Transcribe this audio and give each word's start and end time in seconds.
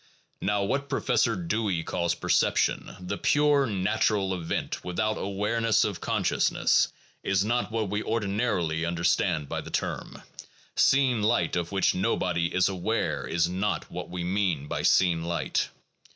Now 0.41 0.63
what 0.63 0.89
Professor 0.89 1.35
Dewey 1.35 1.83
calls 1.83 2.15
perception, 2.15 2.95
the 2.99 3.19
pure 3.19 3.67
natural 3.67 4.33
event 4.33 4.83
without 4.83 5.19
awareness 5.19 5.83
of 5.83 6.01
consciousness, 6.01 6.91
is 7.21 7.45
not 7.45 7.71
what 7.71 7.91
we 7.91 8.01
ordi 8.01 8.23
narily 8.35 8.83
understand 8.87 9.47
by 9.47 9.61
the 9.61 9.69
term: 9.69 10.23
seen 10.75 11.21
light 11.21 11.55
of 11.55 11.71
which 11.71 11.93
nobody 11.93 12.47
is 12.51 12.67
aware 12.67 13.27
is 13.27 13.47
not 13.47 13.91
what 13.91 14.09
we 14.09 14.23
mean 14.23 14.65
by 14.67 14.81
seen 14.81 15.23
light. 15.23 15.69